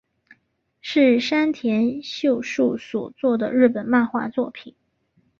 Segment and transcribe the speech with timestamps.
[0.81, 4.73] 是山田秀树所作的日本漫画作品。